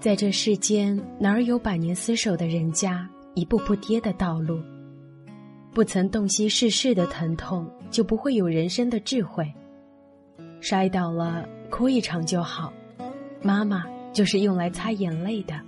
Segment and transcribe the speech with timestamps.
[0.00, 4.58] 在这世间，哪儿有百年厮守的人家，一步步跌的道路？
[5.74, 9.46] 不曾洞悉世事的疼痛，就不会有人生的智慧。
[10.62, 12.72] 摔倒了，哭一场就好。
[13.42, 15.60] 妈妈就是用来擦眼泪的。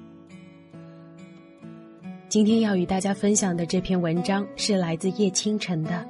[2.31, 5.91] 今天要与大家分享的这篇文章是来自叶倾城的，《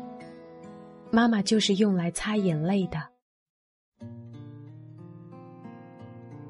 [1.11, 2.99] 妈妈就是用来擦眼泪的》。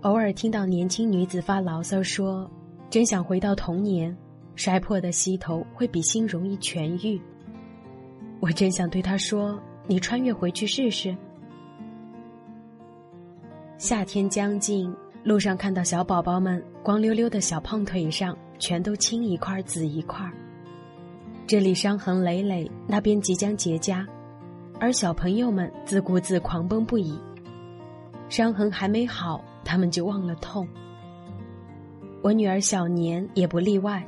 [0.03, 2.51] 偶尔听到年轻女子发牢骚说
[2.91, 4.17] ：“真想回到童年，
[4.57, 7.21] 摔破的膝头会比心容易痊愈。”
[8.43, 9.57] 我真想对她说
[9.87, 11.17] ：“你穿越回去试试。”
[13.79, 14.93] 夏天将近，
[15.23, 20.29] 路上看到小宝宝们光溜溜的小胖腿上全都青一块紫一块，
[21.47, 24.05] 这里伤痕累累，那边即将结痂，
[24.81, 27.17] 而小朋友们自顾自狂奔不已，
[28.29, 29.45] 伤痕还没好。
[29.65, 30.67] 他们就忘了痛。
[32.23, 34.07] 我女儿小年也不例外。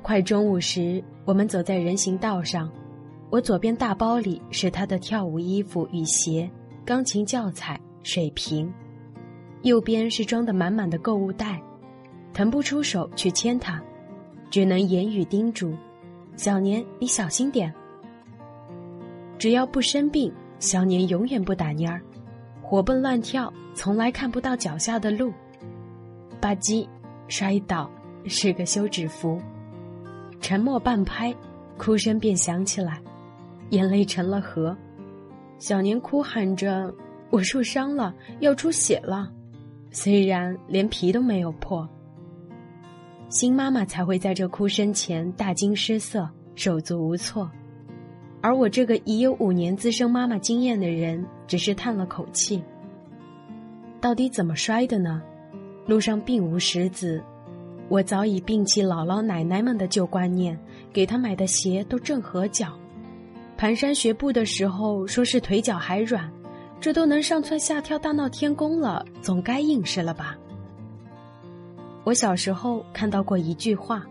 [0.00, 2.70] 快中午时，我们走在人行道上，
[3.30, 6.50] 我左边大包里是她的跳舞衣服与鞋、
[6.84, 8.72] 钢琴教材、水瓶，
[9.62, 11.62] 右边是装得满满的购物袋，
[12.32, 13.80] 腾不出手去牵她，
[14.50, 15.72] 只能言语叮嘱
[16.36, 17.72] ：“小年，你小心点。”
[19.38, 22.00] 只要不生病，小年永远不打蔫儿。
[22.72, 25.30] 活蹦乱跳，从来看不到脚下的路。
[26.40, 26.88] 吧唧，
[27.28, 27.90] 摔倒，
[28.24, 29.38] 是个休止符。
[30.40, 31.34] 沉默半拍，
[31.76, 32.98] 哭声便响起来，
[33.72, 34.74] 眼泪成了河。
[35.58, 36.90] 小年哭喊着
[37.28, 39.30] ：“我受伤了，要出血了。”
[39.92, 41.86] 虽然连皮都没有破。
[43.28, 47.50] 新妈妈才会在这哭声前大惊失色，手足无措。
[48.42, 52.60] 而我这个已有五年资深妈妈经验的人，只是叹了口气。
[54.00, 55.22] 到底怎么摔的呢？
[55.86, 57.22] 路上并无石子，
[57.88, 60.58] 我早已摒弃姥姥奶奶们的旧观念，
[60.92, 62.76] 给她买的鞋都正合脚。
[63.56, 66.28] 蹒跚学步的时候，说是腿脚还软，
[66.80, 70.36] 这都能上蹿下跳大闹天宫了，总该硬实了吧？
[72.02, 74.04] 我小时候看到过一句话，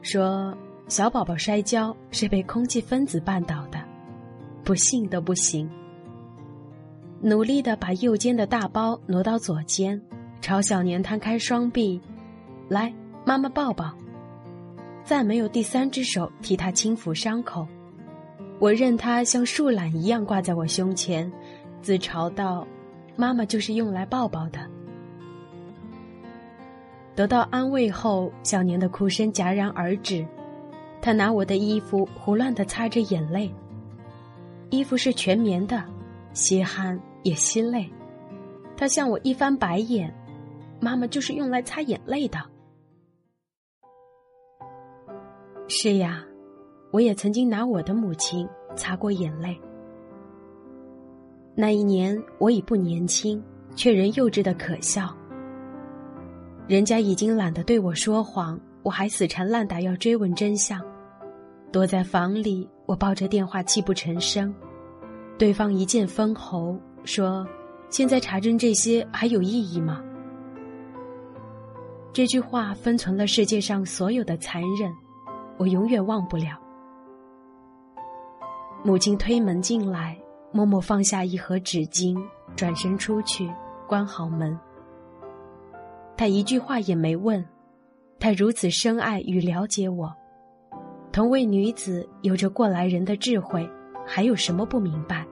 [0.00, 0.56] 说。
[0.88, 3.78] 小宝宝摔跤是被空气分子绊倒的，
[4.64, 5.68] 不信都不行。
[7.20, 10.00] 努力的把右肩的大包挪到左肩，
[10.40, 12.00] 朝小年摊开双臂，
[12.68, 12.92] 来，
[13.26, 13.92] 妈妈抱抱。
[15.04, 17.66] 再没有第三只手替他轻抚伤口，
[18.58, 21.30] 我任他像树懒一样挂在我胸前，
[21.82, 22.66] 自嘲道
[23.14, 24.58] ：“妈妈就是用来抱抱的。”
[27.14, 30.26] 得到安慰后，小年的哭声戛然而止。
[31.00, 33.52] 他拿我的衣服胡乱的擦着眼泪。
[34.70, 35.82] 衣服是全棉的，
[36.32, 37.90] 吸汗也吸泪。
[38.76, 40.14] 他向我一翻白眼
[40.80, 42.38] ：“妈妈就是用来擦眼泪的。”
[45.68, 46.24] 是呀，
[46.90, 49.58] 我也曾经拿我的母亲擦过眼泪。
[51.54, 53.42] 那一年我已不年轻，
[53.74, 55.16] 却仍幼稚的可笑。
[56.66, 58.60] 人家已经懒得对我说谎。
[58.88, 60.80] 我还死缠烂打要追问真相，
[61.70, 64.52] 躲在房里，我抱着电话泣不成声。
[65.36, 67.46] 对方一剑封喉，说
[67.92, 70.02] ：“现在查证这些还有意义吗？”
[72.14, 74.90] 这句话封存了世界上所有的残忍，
[75.58, 76.58] 我永远忘不了。
[78.82, 80.18] 母亲推门进来，
[80.50, 82.18] 默默放下一盒纸巾，
[82.56, 83.52] 转身出去，
[83.86, 84.58] 关好门。
[86.16, 87.46] 他一句话也没问。
[88.20, 90.12] 他如此深爱与了解我，
[91.12, 93.68] 同为女子，有着过来人的智慧，
[94.04, 95.26] 还有什么不明白？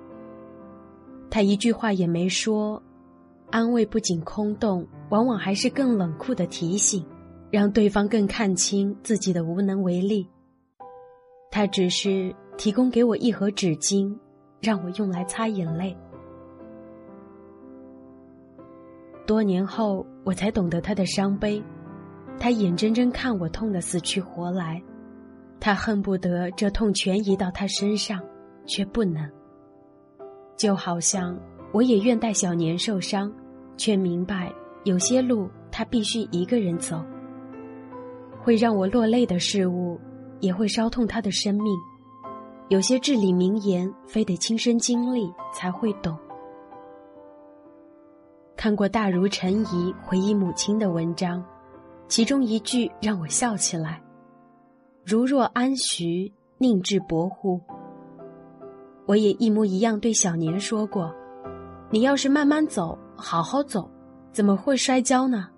[1.28, 2.80] 他一句话也没说，
[3.50, 7.04] 安慰不仅空洞，往往还是更冷酷的提醒，
[7.50, 10.28] 让对方更看清自己的无能为力。
[11.50, 14.16] 他只是提供给我一盒纸巾，
[14.60, 15.96] 让我用来擦眼泪。
[19.26, 21.60] 多年后，我才懂得他的伤悲。
[22.38, 24.80] 他眼睁睁看我痛得死去活来，
[25.58, 28.22] 他恨不得这痛全移到他身上，
[28.66, 29.28] 却不能。
[30.56, 31.38] 就好像
[31.72, 33.32] 我也愿带小年受伤，
[33.76, 34.52] 却明白
[34.84, 37.02] 有些路他必须一个人走。
[38.42, 39.98] 会让我落泪的事物，
[40.40, 41.76] 也会烧痛他的生命。
[42.68, 46.16] 有些至理名言，非得亲身经历才会懂。
[48.56, 51.44] 看过大如陈怡回忆母亲的文章。
[52.08, 54.00] 其中一句让我笑起来
[55.04, 57.60] ：“如若安徐，宁至薄乎？”
[59.06, 61.14] 我也一模一样对小年说过
[61.90, 63.88] ：“你要是慢慢走，好好走，
[64.32, 65.48] 怎么会摔跤呢？”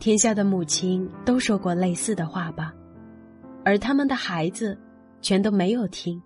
[0.00, 2.74] 天下的母亲都说过类似的话吧，
[3.64, 4.78] 而他们的孩子，
[5.22, 6.20] 全都没有听。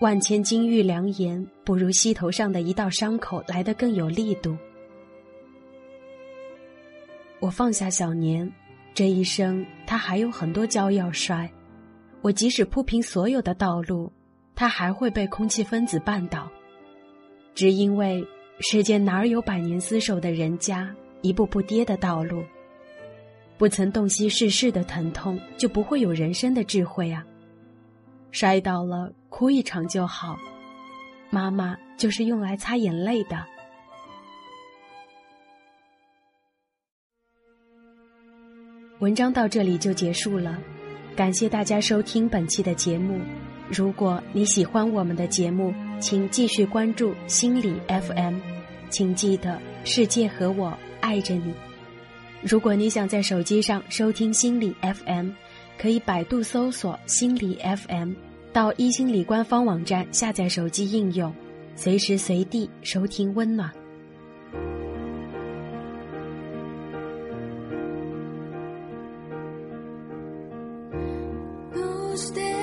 [0.00, 4.56] 万千金玉良言，不如膝头上的一道伤口来得更有力度。
[7.40, 8.50] 我放下小年，
[8.94, 11.50] 这一生他还有很多跤要摔。
[12.20, 14.12] 我即使铺平所有的道路，
[14.54, 16.50] 他还会被空气分子绊倒。
[17.54, 18.26] 只因为
[18.60, 20.92] 世间哪儿有百年厮守的人家，
[21.22, 22.42] 一步步跌的道路。
[23.56, 27.24] 不曾洞悉世事的疼痛，就不会有人生的智慧啊！
[28.30, 30.38] 摔倒了，哭一场就好。
[31.30, 33.44] 妈妈就是用来擦眼泪的。
[39.00, 40.58] 文章到这里就结束了，
[41.14, 43.20] 感谢大家收听本期的节目。
[43.68, 48.38] 如果你喜欢我们的节目，请继续关注心理 FM。
[48.90, 51.54] 请记得，世界和我爱着你。
[52.42, 55.30] 如果你想在手机上收听心理 FM。
[55.80, 58.12] 可以百度搜索“心理 FM”，
[58.52, 61.32] 到一心理官方网站下载手机应用，
[61.76, 63.70] 随时随地收听温暖。
[72.18, 72.57] stay.